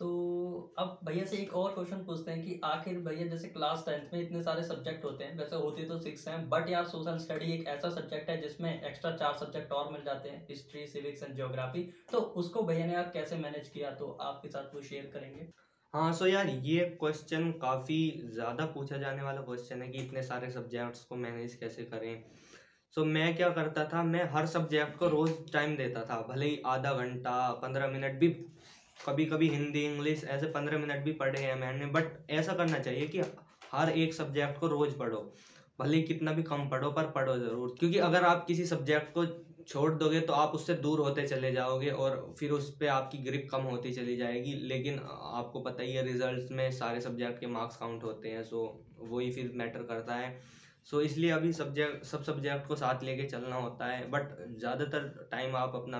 तो 0.00 0.74
अब 0.78 0.98
भैया 1.04 1.24
से 1.24 1.36
एक 1.36 1.52
और 1.54 1.72
क्वेश्चन 1.74 2.04
पूछते 2.04 2.30
हैं 2.30 2.42
कि 2.42 2.60
आखिर 2.64 2.98
भैया, 3.00 3.26
जैसे 3.26 3.48
क्लास 3.48 3.82
टेंथ 3.86 4.12
में 4.12 4.20
इतने 4.20 4.42
सारे 4.42 4.62
सब्जेक्ट 4.62 5.04
होते 5.04 5.24
हैं, 5.24 5.36
वैसे 5.38 5.56
होते 5.56 5.84
तो 5.84 5.98
सिक्स 5.98 6.26
हैं 6.28 6.48
बट 6.48 6.68
यार 6.70 6.84
सोशल 6.86 7.18
स्टडी 7.18 7.52
एक 7.52 7.66
ऐसा 7.68 7.90
सब्जेक्ट 7.90 8.30
है 8.30 8.40
जिसमें 8.42 8.70
एक्स्ट्रा 8.82 9.10
चार 9.16 9.32
सब्जेक्ट 9.38 9.72
और 9.72 9.92
मिल 9.92 10.02
जाते 10.04 10.28
हैं 10.28 10.46
हिस्ट्री 10.48 10.86
सिविक्स 10.86 11.22
एंड 11.22 11.34
ज्योग्राफी 11.34 11.82
तो 12.12 12.18
उसको 12.18 12.62
भैया 12.62 12.86
ने 12.86 12.92
यार 12.94 13.10
कैसे 13.14 13.36
मैनेज 13.38 13.68
किया? 13.68 13.90
तो 13.90 14.10
आपके 14.12 14.48
साथ 14.48 14.74
वो 14.74 14.82
शेयर 14.82 15.10
करेंगे। 15.14 15.48
हाँ 15.94 16.10
सो 16.12 16.26
यार 16.26 16.48
ये 16.64 16.84
क्वेश्चन 17.00 17.50
काफ़ी 17.60 17.96
ज़्यादा 18.24 18.64
पूछा 18.66 18.96
जाने 18.96 19.22
वाला 19.22 19.40
क्वेश्चन 19.40 19.80
है 19.82 19.88
कि 19.88 19.98
इतने 19.98 20.22
सारे 20.22 20.50
सब्जेक्ट्स 20.50 21.02
को 21.04 21.16
मैनेज 21.16 21.54
कैसे 21.54 21.84
करें। 21.84 22.16
सो 22.94 23.00
so, 23.00 23.06
मैं 23.06 23.34
क्या 23.34 23.48
करता 23.50 23.84
था 23.84 24.02
मैं 24.02 24.22
हर 24.26 24.46
सब्जेक्ट 24.46 24.96
को 24.96 25.08
रोज़ 25.08 25.32
टाइम 25.52 25.76
देता 25.76 26.02
था 26.04 26.20
भले 26.24 26.46
ही 26.46 26.58
आधा 26.66 26.92
घंटा 26.94 27.32
पंद्रह 27.62 27.86
मिनट 27.88 28.18
भी 28.18 28.28
कभी 29.00 29.24
कभी 29.26 29.48
हिंदी 29.48 29.84
इंग्लिश 29.84 30.24
ऐसे 30.26 30.46
पंद्रह 30.48 30.78
मिनट 30.78 31.04
भी 31.04 31.12
पढ़े 31.14 31.42
हैं 31.42 31.54
मैंने 31.56 31.86
बट 31.88 32.16
ऐसा 32.30 32.52
करना 32.54 32.78
चाहिए 32.78 33.06
कि 33.06 33.20
हर 33.72 33.88
एक 33.90 34.14
सब्जेक्ट 34.14 34.58
को 34.58 34.66
रोज़ 34.68 34.94
पढ़ो 34.96 35.24
भले 35.78 36.00
कितना 36.02 36.32
भी 36.32 36.42
कम 36.42 36.66
पढ़ो 36.66 36.90
पर 36.90 37.06
पढ़ो 37.14 37.36
ज़रूर 37.38 37.74
क्योंकि 37.78 37.98
अगर 38.08 38.24
आप 38.24 38.44
किसी 38.46 38.64
सब्जेक्ट 38.66 39.08
को 39.12 39.24
छोड़ 39.68 39.92
दोगे 39.94 40.20
तो 40.20 40.32
आप 40.32 40.52
उससे 40.54 40.74
दूर 40.76 41.00
होते 41.00 41.26
चले 41.28 41.50
जाओगे 41.52 41.90
और 41.92 42.34
फिर 42.38 42.50
उस 42.50 42.70
पर 42.76 42.88
आपकी 42.88 43.18
ग्रिप 43.20 43.48
कम 43.50 43.62
होती 43.64 43.92
चली 43.94 44.16
जाएगी। 44.16 44.52
लेकिन 44.64 44.98
आपको 44.98 45.60
पता 45.60 45.82
ही 45.82 45.92
है 45.92 46.04
रिजल्ट्स 46.04 46.50
में 46.50 46.70
सारे 46.72 47.00
सब्जेक्ट 47.00 47.40
के 47.40 47.46
मार्क्स 47.48 47.76
काउंट 47.76 48.04
होते 48.04 48.28
हैं 48.28 48.42
सो 48.44 48.62
वही 49.00 49.30
फिर 49.32 49.52
मैटर 49.56 49.82
करता 49.84 50.14
है। 50.14 50.38
सो 50.84 51.00
इसलिए 51.02 51.30
अभी 51.30 51.52
सब्जेक्ट 51.52 52.04
सब 52.04 52.22
सब्जेक्ट 52.24 52.66
को 52.68 52.76
साथ 52.76 53.02
लेके 53.04 53.26
चलना 53.28 53.56
होता 53.56 53.86
है 53.86 54.08
बट 54.10 54.36
ज़्यादातर 54.50 55.28
टाइम 55.32 55.56
आप 55.56 55.74
अपना 55.74 55.98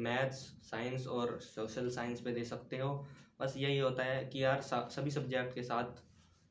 मैथ्स 0.00 0.38
साइंस 0.64 1.06
और 1.08 1.38
सोशल 1.44 1.88
साइंस 1.90 2.20
पे 2.20 2.32
दे 2.32 2.44
सकते 2.44 2.78
हो। 2.78 2.94
बस 3.40 3.54
यही 3.56 3.78
होता 3.78 4.04
है 4.04 4.24
कि 4.24 4.42
यार 4.44 4.60
सभी 4.62 5.10
सब्जेक्ट 5.10 5.54
के 5.54 5.62
साथ 5.62 6.02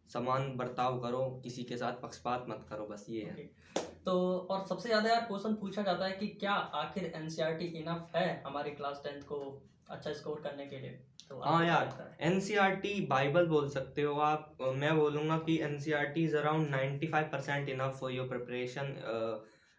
समान 0.09 0.55
बर्ताव 0.57 0.99
करो, 0.99 1.19
किसी 1.43 1.63
के 1.63 1.77
साथ 1.77 2.01
पक्षपात 2.01 2.45
मत 2.49 2.65
करो, 2.69 2.85
बस 2.85 3.05
ये 3.09 3.21
है। 3.23 3.49
तो 4.05 4.13
और 4.51 4.65
सबसे 4.67 4.89
ज़्यादा 4.89 5.09
यार 5.09 5.21
क्वेश्चन 5.21 5.53
पूछा 5.55 5.81
जाता 5.81 6.05
है 6.05 6.11
कि 6.11 6.27
क्या 6.39 6.51
आखिर 6.51 7.11
एनसीईआरटी 7.15 7.65
इनफ 7.79 8.15
है 8.15 8.41
हमारी 8.47 8.71
क्लास 8.71 9.01
टेंथ 9.03 9.21
को 9.23 9.37
अच्छा 9.89 10.13
स्कोर 10.13 10.41
करने 10.43 10.65
के 10.65 10.79
लिए? 10.79 10.91
तो 11.29 11.39
हाँ 11.41 11.65
यार 11.65 12.15
एनसीईआरटी 12.21 12.99
बाइबल 13.07 13.45
बोल 13.47 13.69
सकते 13.69 14.01
हो 14.01 14.15
आप। 14.21 14.57
मैं 14.61 14.95
बोलूँगा 14.97 15.37
कि 15.45 15.59
NCERT 15.63 16.23
is 16.23 16.35
around 16.37 16.69
ninety 16.69 17.07
five 17.07 17.29
percent 17.31 17.69
enough 17.69 17.97
for 17.99 18.11
your 18.11 18.27
preparation 18.27 18.95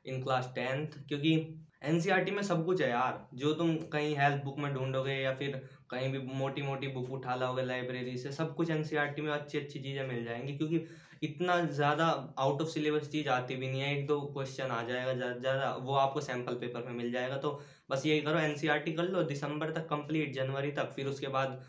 in 0.05 0.23
class 0.23 0.51
tenth 0.55 0.99
क्योंकि 1.09 1.35
एनसीईआरटी 1.83 2.31
में 2.31 2.43
सब 2.43 2.65
कुछ 2.65 2.81
है 2.83 2.89
यार। 2.91 3.27
जो 3.35 3.53
तुम 3.55 3.77
कहीं 3.93 4.15
हेल्थ 4.17 4.43
बुक 4.45 4.59
में 4.59 4.73
ढूंढोगे 4.75 5.13
या 5.15 5.35
फिर 5.37 5.63
कहीं 5.91 6.11
भी 6.13 6.19
मोटी 6.35 6.63
मोटी 6.63 6.89
बुक 6.89 7.11
उठा 7.13 7.35
लाओगे 7.35 7.63
लाइब्रेरी 7.63 8.17
से 8.19 8.33
सब 8.33 8.55
कुछ 8.55 8.71
एनसीईआरटी 8.71 9.23
में 9.23 9.31
अच्छी 9.33 9.59
अच्छी 9.59 9.81
चीज़ें 9.81 10.07
मिल 10.09 10.25
जाएँगी 10.25 10.57
क्योंकि 10.57 10.79
इतना 11.23 11.61
ज़्यादा 11.63 12.07
आउट 12.39 12.61
ऑफ़ 12.63 12.69
सिलेबस 12.69 13.09
चीज़ 13.09 13.29
आती 13.31 13.57
भी 13.57 13.69
नहीं 13.69 13.81
है, 13.81 13.93
एक 13.93 14.07
दो 14.07 14.21
क्वेश्चन 14.29 14.71
आ 14.71 14.83
जाएगा 14.85 15.13
ज़्यादा 15.35 15.73
वो 15.79 15.95
आपको 15.97 16.21
सैंपल 16.23 16.55
पेपर 16.57 16.85
में 16.85 16.93
मिल 16.95 17.11
जाएगा 17.13 17.37
तो 17.39 17.61
बस 17.91 18.07
यही 18.07 18.21
करो 18.23 18.39
एन 18.41 18.57
कर 18.89 19.05
लो 19.05 19.23
दिसंबर 19.25 19.71
तक 19.73 19.87
कंप्लीट 19.89 20.35
जनवरी 20.35 20.71
तक, 20.73 20.93
फिर 20.97 21.07
उसके 21.09 21.29
बाद 21.31 21.61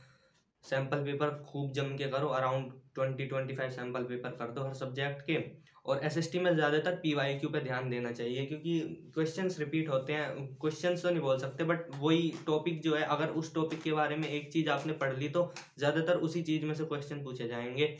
सैंपल 0.65 1.03
पेपर 1.03 1.29
खूब 1.45 1.71
जम 1.73 1.95
के 1.97 2.07
करो 2.09 2.27
around 2.31 2.71
twenty 2.95 3.25
twenty 3.25 3.53
five 3.55 3.69
sample 3.71 4.03
paper 4.05 4.29
कर 4.33 4.51
दो 4.51 4.63
हर 4.63 4.73
सब्जेक्ट 4.75 5.21
के। 5.25 5.37
और 5.85 5.99
एस 6.03 6.17
एस 6.17 6.31
टी 6.31 6.39
में 6.39 6.53
ज़्यादातर 6.55 6.95
पी 6.97 7.13
वाई 7.13 7.33
क्यू 7.35 7.49
पर 7.49 7.63
ध्यान 7.63 7.89
देना 7.89 8.11
चाहिए, 8.11 8.45
क्योंकि 8.45 8.79
क्वेश्चन 9.13 9.49
रिपीट 9.59 9.89
होते 9.89 10.13
हैं 10.13 10.45
क्वेश्चन 10.57 10.95
तो 10.95 11.09
नहीं 11.09 11.21
बोल 11.21 11.37
सकते 11.39 11.63
बट 11.65 11.85
वही 11.95 12.31
टॉपिक 12.47 12.81
जो 12.81 12.95
है, 12.95 13.03
अगर 13.05 13.29
उस 13.31 13.53
टॉपिक 13.53 13.81
के 13.81 13.93
बारे 13.93 14.15
में 14.15 14.27
एक 14.29 14.51
चीज़ 14.53 14.69
आपने 14.69 14.93
पढ़ 14.95 15.13
ली 15.13 15.27
तो 15.29 15.51
ज़्यादातर 15.77 16.17
उसी 16.19 16.41
चीज़ 16.43 16.65
में 16.65 16.73
से 16.73 16.83
क्वेश्चन 16.85 17.23
पूछे 17.23 17.47
जाएँगे। 17.47 17.95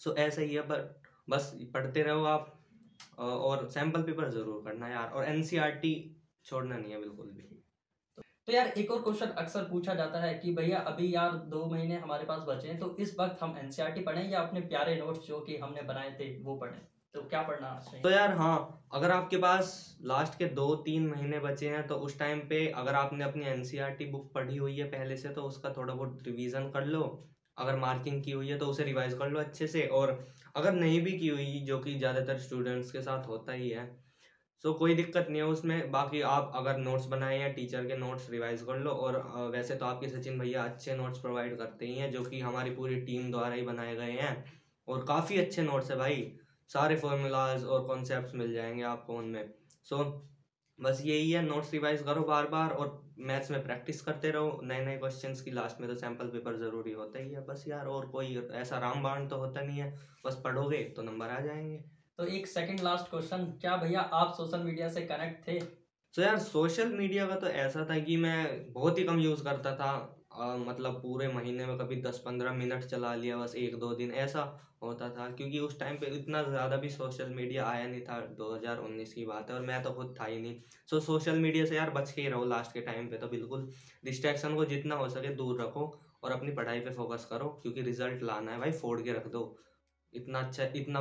सो 0.00 0.14
ऐसा 0.16 0.42
ही 0.42 0.54
है 0.54 0.62
बट 0.68 1.08
बस 1.28 1.50
पढ़ते 1.74 2.02
रहो 2.02 2.24
आप 2.26 2.54
और 3.20 3.68
सैंपल 3.70 4.02
पेपर 4.02 4.30
ज़रूर 4.30 4.62
करना 4.64 4.88
यार 4.88 5.08
और 5.08 5.24
एन 5.24 5.42
छोड़ना 5.42 6.76
नहीं 6.76 6.92
है 6.92 6.98
बिल्कुल 7.00 7.26
भी। 7.26 7.42
तो 8.48 8.52
यार 8.52 8.66
एक 8.78 8.90
और 8.90 9.02
क्वेश्चन 9.02 9.30
अक्सर 9.38 9.62
पूछा 9.62 9.94
जाता 9.94 10.20
है 10.20 10.32
कि 10.34 10.52
भैया 10.54 10.78
अभी 10.88 11.14
यार 11.14 11.32
दो 11.48 11.64
महीने 11.66 11.96
हमारे 11.96 12.24
पास 12.24 12.44
बचे 12.48 12.68
हैं 12.68 12.78
तो 12.78 12.96
इस 13.00 13.14
वक्त 13.18 13.42
हम 13.42 13.56
एनसीईआरटी 13.58 14.00
पढ़ें 14.00 14.30
या 14.30 14.40
अपने 14.40 14.60
प्यारे 14.62 14.94
नोट्स 14.96 15.26
जो 15.26 15.40
कि 15.40 15.56
हमने 15.56 15.82
बनाए 15.82 16.10
थे 16.20 16.28
वो 16.42 16.56
पढ़ें? 16.56 16.78
तो 17.14 17.22
क्या 17.22 17.42
पढ़ना 17.42 17.78
चाहिए 17.80 18.02
तो 18.02 18.10
यार 18.10 18.32
हाँ 18.32 18.84
अगर 18.94 19.10
आपके 19.10 19.36
पास 19.36 19.98
लास्ट 20.02 20.38
के 20.38 20.44
दो 20.54 20.74
तीन 20.84 21.06
महीने 21.08 21.38
बचे 21.40 21.68
हैं 21.68 21.86
तो 21.86 21.94
उस 21.98 22.18
टाइम 22.18 22.40
पे 22.48 22.66
अगर 22.76 22.94
आपने 22.94 23.24
अपनी 23.24 23.46
एनसीईआरटी 23.46 24.06
बुक 24.06 24.32
पढ़ी 24.34 24.56
हुई 24.56 24.76
है 24.76 24.88
पहले 24.90 25.16
से 25.16 25.28
तो 25.28 25.42
उसका 25.42 25.72
थोड़ा 25.76 25.94
बहुत 25.94 26.22
रिवीजन 26.26 26.70
कर 26.70 26.84
लो। 26.86 27.02
अगर 27.58 27.76
मार्किंग 27.78 28.20
की 28.20 28.30
हुई 28.32 28.48
है 28.48 28.56
तो 28.56 28.68
उसे 28.68 28.84
रिवाइज 28.84 29.14
कर 29.14 29.28
लो 29.28 29.38
अच्छे 29.40 29.66
से 29.68 29.84
और 29.92 30.16
अगर 30.54 30.72
नहीं 30.74 31.00
भी 31.00 31.14
की 31.14 31.28
हुई, 31.28 31.60
जो 31.60 31.78
कि 31.78 31.94
ज़्यादातर 31.94 32.38
स्टूडेंट्स 32.38 32.90
के 32.90 33.00
साथ 33.02 33.26
होता 33.26 33.52
ही 33.54 33.68
है 33.70 33.86
सो 34.64 34.72
कोई 34.74 34.94
दिक्कत 34.94 35.26
नहीं 35.28 35.38
है 35.38 35.46
उसमें। 35.48 35.90
बाकी 35.90 36.20
आप 36.28 36.50
अगर 36.54 36.76
नोट्स 36.78 37.06
बनाए 37.08 37.36
हैं 37.36 37.50
टीचर 37.50 37.84
के 37.84 37.94
नोट्स 37.96 38.28
रिवाइज 38.30 38.62
कर 38.62 38.76
लो 38.76 38.92
और 38.96 39.16
वैसे 39.52 39.74
तो 39.76 39.84
आपके 39.86 40.08
सचिन 40.08 40.38
भैया 40.38 40.64
अच्छे 40.64 40.94
नोट्स 40.94 41.18
प्रोवाइड 41.18 41.56
करते 41.56 41.86
ही 41.86 41.96
हैं, 41.96 42.10
जो 42.10 42.22
कि 42.24 42.40
हमारी 42.40 42.70
पूरी 42.72 42.96
टीम 43.00 43.30
द्वारा 43.30 43.54
ही 43.54 43.62
बनाए 43.64 43.94
गए 43.96 44.12
हैं 44.12 44.36
और 44.88 45.04
काफ़ी 45.04 45.38
अच्छे 45.38 45.62
नोट्स 45.62 45.90
है 45.90 45.96
भाई। 45.96 46.26
सारे 46.70 46.96
फॉर्मूलाज 46.96 47.64
और 47.66 47.82
कॉन्सेप्ट 47.82 48.34
मिल 48.34 48.52
जाएँगे 48.52 48.82
आपको 48.84 49.16
उनमें। 49.16 49.44
सो 49.86 50.04
बस 50.78 51.00
यही 51.02 51.30
है 51.30 51.40
नोट्स 51.42 51.72
रिवाइज 51.72 52.02
करो 52.02 52.22
बार 52.24 52.46
बार 52.46 52.70
और 52.72 52.90
मैथ्स 53.20 53.50
में 53.50 53.62
प्रैक्टिस 53.62 54.00
करते 54.00 54.30
रहो। 54.30 54.58
नए 54.62 54.80
नए 54.80 54.96
क्वेश्चन 54.96 55.34
की 55.44 55.50
लास्ट 55.50 55.80
में 55.80 55.88
तो 55.88 55.94
सैंपल 55.96 56.28
पेपर 56.28 56.56
ज़रूरी 56.56 56.90
होता 56.92 57.18
ही 57.18 57.30
है 57.30 57.40
बस 57.42 57.64
यार 57.66 57.86
और 57.88 58.06
कोई 58.08 58.36
ऐसा 58.54 58.78
रामबाण 58.78 59.26
तो 59.26 59.36
होता 59.36 59.60
नहीं 59.62 59.78
है। 59.78 59.92
बस 60.24 60.40
पढ़ोगे 60.44 60.82
तो 60.96 61.02
नंबर 61.02 61.30
आ 61.30 61.40
जाएँगे। 61.40 61.80
तो 62.18 62.24
एक 62.26 62.46
सेकंड 62.46 62.80
लास्ट 62.80 63.08
क्वेश्चन 63.08 63.46
क्या 63.60 63.76
भैया 63.76 64.00
आप 64.14 64.32
सोशल 64.32 64.60
मीडिया 64.60 64.88
से 64.88 65.02
कनेक्ट 65.02 65.46
थे? 65.48 65.58
तो 66.14 66.22
यार 66.22 66.38
सोशल 66.38 66.90
मीडिया 66.90 67.26
का 67.26 67.34
तो 67.36 67.46
ऐसा 67.48 67.84
था 67.84 67.98
कि 67.98 68.16
मैं 68.16 68.72
बहुत 68.72 68.98
ही 68.98 69.04
कम 69.04 69.18
यूज़ 69.18 69.42
करता 69.42 69.72
था। 69.72 69.90
मतलब 70.38 71.00
पूरे 71.02 71.28
महीने 71.28 71.66
में 71.66 71.76
कभी 71.78 71.96
दस 72.02 72.22
पंद्रह 72.26 72.52
मिनट 72.54 72.84
चला 72.84 73.14
लिया, 73.14 73.36
बस 73.38 73.54
एक 73.56 73.76
दो 73.78 73.92
दिन। 73.94 74.10
ऐसा 74.16 74.42
होता 74.82 75.08
था, 75.10 75.28
क्योंकि 75.30 75.58
उस 75.60 75.78
टाइम 75.80 75.96
पे 75.96 76.06
इतना 76.18 76.42
ज़्यादा 76.42 76.76
भी 76.76 76.88
सोशल 76.90 77.28
मीडिया 77.30 77.66
आया 77.66 77.86
नहीं 77.86 78.00
था 78.02 78.20
2019 78.38 79.12
की 79.12 79.24
बात 79.26 79.50
है, 79.50 79.56
और 79.56 79.62
मैं 79.62 79.82
तो 79.82 79.92
खुद 79.92 80.14
था 80.20 80.24
ही 80.24 80.38
नहीं। 80.40 80.60
सो 80.88 81.00
सोशल 81.00 81.38
मीडिया 81.38 81.64
से 81.64 81.76
यार 81.76 81.90
बच 81.90 82.10
के 82.12 82.22
ही 82.22 82.28
रहो 82.28 82.44
लास्ट 82.46 82.72
के 82.72 82.80
टाइम 82.82 83.08
पे 83.10 83.18
तो 83.18 83.28
बिल्कुल। 83.28 83.68
डिस्ट्रैक्शन 84.04 84.54
को 84.54 84.64
जितना 84.66 84.94
हो 84.94 85.08
सके 85.08 85.34
दूर 85.34 85.60
रखो 85.62 85.92
और 86.22 86.32
अपनी 86.32 86.52
पढ़ाई 86.52 86.80
पे 86.80 86.90
फोकस 86.92 87.26
करो, 87.30 87.48
क्योंकि 87.62 87.82
रिज़ल्ट 87.82 88.22
लाना 88.22 88.52
है। 88.52 88.58
भाई, 88.58 88.72
फोड़ 88.74 89.00
के 89.02 89.12
रख 89.12 89.26
दो। 89.28 89.44
इतना 90.18 90.40
अच्छा 90.40 90.70
इतना 90.76 91.00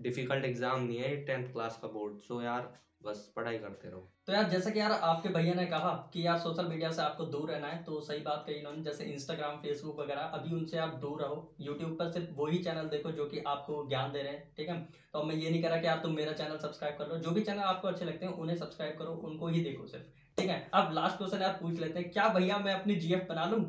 डिफ़िकल्ट 0.00 0.44
एग्ज़ाम 0.44 0.82
नहीं 0.82 0.98
है 0.98 1.16
टेंथ 1.26 1.52
क्लास 1.52 1.78
का 1.82 1.88
बोर्ड 1.90 2.18
सो 2.22 2.42
यार 2.42 2.72
बस 3.02 3.32
पढ़ाई 3.36 3.58
करते 3.58 3.88
रहो। 3.88 4.10
तो 4.28 4.32
यार, 4.32 4.48
जैसा 4.50 4.70
कि 4.70 4.78
यार 4.80 4.92
आपके 4.92 5.28
भैया 5.28 5.54
ने 5.54 5.64
कहा 5.66 5.90
कि 6.12 6.24
यार 6.26 6.38
सोशल 6.38 6.66
मीडिया 6.66 6.90
से 6.90 7.02
आपको 7.02 7.24
दूर 7.26 7.50
रहना 7.50 7.66
है 7.66 7.82
तो 7.84 8.00
सही 8.00 8.20
बात 8.20 8.44
कही 8.46 8.54
इन्होंने, 8.54 8.82
जैसे 8.82 9.04
इंस्टाग्राम 9.04 9.56
फेसबुक 9.58 9.98
वगैरह, 10.00 10.20
अभी 10.20 10.54
उनसे 10.54 10.78
आप 10.78 10.94
दूर 11.02 11.20
रहो। 11.22 11.36
यूट्यूब 11.60 11.92
पर 11.98 12.10
सिर्फ़ 12.12 12.30
वही 12.34 12.58
चैनल 12.60 12.88
देखो 12.88 13.10
जो 13.10 13.26
कि 13.26 13.42
आपको 13.46 13.84
ज्ञान 13.88 14.12
दे 14.12 14.22
रहे 14.22 14.32
हैं, 14.32 14.42
ठीक 14.56 14.68
है? 14.68 14.78
तो 15.14 15.22
मैं 15.22 15.34
ये 15.34 15.50
नहीं 15.50 15.62
कह 15.62 15.68
रहा 15.68 15.78
कि 15.78 15.86
आप 15.86 16.00
तुम 16.02 16.14
मेरा 16.14 16.32
चैनल 16.32 16.58
सब्सक्राइब 16.58 16.96
कर 16.98 17.08
लो, 17.08 17.16
जो 17.18 17.30
भी 17.30 17.42
चैनल 17.42 17.62
आपको 17.64 17.88
अच्छे 17.88 18.04
लगते 18.04 18.26
हैं, 18.26 18.32
उन्हें 18.34 18.56
सब्सक्राइब 18.56 18.96
करो, 18.98 19.12
उनको 19.24 19.48
ही 19.48 19.60
देखो 19.62 19.86
सिर्फ़, 19.86 20.04
ठीक 20.38 20.48
है? 20.48 20.68
अब 20.74 20.92
लास्ट 20.92 21.18
क्वेश्चन 21.18 21.42
यार 21.42 21.56
पूछ 21.60 21.78
लेते 21.78 22.00
हैं, 22.00 22.10
क्या 22.10 22.28
भैया 22.30 22.58
मैं 22.60 22.72
अपनी 22.74 22.96
जीएफ 22.96 23.26
बना 23.28 23.44
लूँ? 23.46 23.64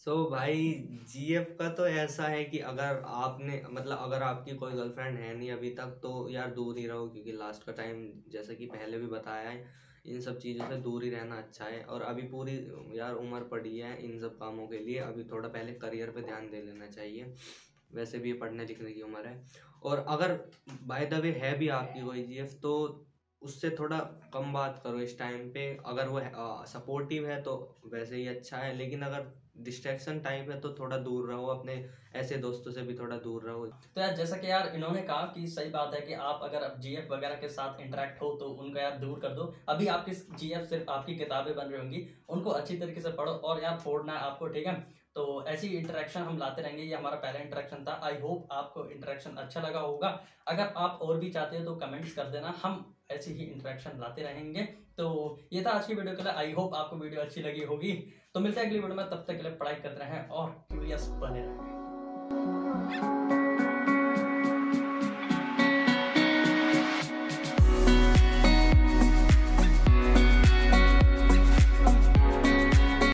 सो 0.00 0.10
so, 0.10 0.30
भाई 0.30 0.72
जीएफ 1.08 1.56
का 1.58 1.68
तो 1.68 1.86
ऐसा 1.86 2.24
है 2.24 2.44
कि 2.44 2.58
अगर 2.58 3.02
आपने 3.06 3.62
मतलब 3.70 3.98
अगर 3.98 4.22
आपकी 4.22 4.54
कोई 4.54 4.72
गर्लफ्रेंड 4.72 5.18
है 5.18 5.36
नहीं 5.38 5.50
अभी 5.52 5.70
तक 5.70 5.98
तो 6.02 6.28
यार 6.30 6.50
दूर 6.50 6.78
ही 6.78 6.86
रहो 6.86 7.08
क्योंकि 7.08 7.32
लास्ट 7.32 7.64
का 7.64 7.72
टाइम 7.72 8.00
जैसे 8.32 8.54
कि 8.54 8.66
पहले 8.66 8.98
भी 8.98 9.06
बताया 9.06 9.48
है 9.48 9.64
इन 10.06 10.20
सब 10.20 10.38
चीज़ों 10.38 10.68
से 10.68 10.76
दूर 10.76 11.04
ही 11.04 11.10
रहना 11.10 11.36
अच्छा 11.36 11.64
है। 11.64 11.82
और 11.82 12.02
अभी 12.02 12.22
पूरी 12.22 12.54
यार 12.98 13.14
उम्र 13.14 13.40
पड़ी 13.40 13.78
है 13.78 13.96
इन 14.04 14.18
सब 14.20 14.38
कामों 14.38 14.66
के 14.66 14.78
लिए 14.78 14.98
अभी 14.98 15.24
थोड़ा 15.24 15.48
पहले 15.48 15.72
करियर 15.72 16.10
पे 16.10 16.22
ध्यान 16.22 16.50
दे 16.50 16.62
लेना 16.62 16.86
चाहिए। 16.86 17.34
वैसे 17.94 18.18
भी 18.18 18.28
ये 18.28 18.34
पढ़ने 18.34 18.64
लिखने 18.64 18.92
की 18.92 19.02
उम्र 19.02 19.26
है। 19.26 19.44
और 19.82 20.04
अगर 20.08 20.38
बाय 20.84 21.06
द 21.06 21.14
वे 21.14 21.30
है 21.32 21.58
भी 21.58 21.68
आपकी 21.68 22.00
कोई 22.00 22.22
जीएफ 22.22 22.58
तो 22.62 22.72
उससे 23.42 23.70
थोड़ा 23.70 23.98
कम 24.34 24.52
बात 24.52 24.80
करो 24.84 24.98
इस 25.00 25.18
टाइम 25.18 25.50
पे। 25.52 25.66
अगर 25.86 26.08
वो 26.08 26.20
सपोर्टिव 26.68 27.26
है 27.26 27.40
तो 27.42 27.54
वैसे 27.86 28.16
ही 28.16 28.26
अच्छा 28.28 28.56
है, 28.56 28.72
लेकिन 28.72 29.02
अगर 29.02 29.30
डिस्ट्रैक्शन 29.58 30.20
टाइप 30.20 30.50
है 30.50 30.58
तो 30.60 30.74
थोड़ा 30.74 30.96
दूर 30.98 31.28
रहो, 31.28 31.46
अपने 31.48 31.84
ऐसे 32.14 32.36
दोस्तों 32.38 32.72
से 32.72 32.82
भी 32.82 32.94
थोड़ा 32.94 33.16
दूर 33.18 33.42
रहो। 33.44 33.66
तो 33.66 34.00
यार, 34.00 34.14
जैसा 34.16 34.36
कि 34.36 34.50
यार 34.50 34.66
इन्होंने 34.74 35.02
कहा 35.02 35.22
कि 35.34 35.46
सही 35.48 35.70
बात 35.70 35.94
है 35.94 36.00
कि 36.00 36.12
आप 36.12 36.40
अगर 36.42 36.74
जीएफ 36.80 37.08
वगैरह 37.10 37.36
के 37.36 37.48
साथ 37.48 37.80
इंटरेक्ट 37.80 38.22
हो 38.22 38.30
तो 38.36 38.48
उनका 38.56 38.80
यार 38.80 38.98
दूर 38.98 39.18
कर 39.20 39.34
दो। 39.34 39.52
अभी 39.68 39.86
आपकी 39.88 40.12
जीएफ 40.12 40.68
सिर्फ़ 40.68 40.90
आपकी 40.90 41.16
किताबें 41.16 41.54
बन 41.56 41.64
रही 41.64 41.80
होंगी, 41.80 42.06
उनको 42.28 42.50
अच्छी 42.52 42.76
तरीके 42.76 43.00
से 43.00 43.12
पढ़ो 43.12 43.32
और 43.32 43.62
यार 43.62 43.78
फोड़ना 43.78 44.12
है 44.12 44.20
आपको, 44.20 44.48
ठीक 44.48 44.66
है? 44.66 44.99
तो 45.16 45.44
ऐसी 45.48 45.68
इंटरेक्शन 45.68 46.20
हम 46.20 46.36
लाते 46.38 46.62
रहेंगे, 46.62 46.82
ये 46.82 46.94
हमारा 46.94 47.16
पहला 47.16 47.38
इंटरेक्शन 47.38 47.84
था। 47.84 48.00
आई 48.04 48.18
होप 48.18 48.48
आपको 48.52 48.84
इंटरेक्शन 48.86 49.30
अच्छा 49.36 49.60
लगा 49.60 49.80
होगा। 49.80 50.08
अगर 50.48 50.72
आप 50.76 50.98
और 51.02 51.18
भी 51.18 51.30
चाहते 51.30 51.58
हो 51.58 51.64
तो 51.64 51.74
कमेंट्स 51.76 52.12
कर 52.14 52.24
देना। 52.26 52.54
हम 52.62 52.94
ऐसी 53.10 53.32
ही 53.32 53.44
इंटरेक्शन 53.44 53.98
लाते 54.00 54.22
रहेंगे। 54.22 54.62
तो 54.98 55.38
ये 55.52 55.62
था 55.62 55.70
आज 55.70 55.86
की 55.86 55.94
वीडियो 55.94 56.14
के 56.16 56.22
लिए। 56.22 56.32
आई 56.32 56.52
होप 56.52 56.74
आपको 56.74 56.96
वीडियो 56.96 57.20
अच्छी 57.20 57.42
लगी 57.42 57.64
होगी। 57.64 57.92
तो 58.34 58.40
मिलते 58.40 58.60
हैं 58.60 58.66
अगली 58.66 58.78
वीडियो 58.78 58.96
में। 58.96 59.10
तब 59.10 59.24
तक 59.28 59.36
के 59.36 59.42
लिए 59.42 59.52
पढ़ाई 59.52 59.74
करते 59.76 60.04
रहें 60.04 60.28
और 60.28 60.50
क्यूरियस 60.70 61.08
बने 61.22 61.40
रहें। 61.40 61.68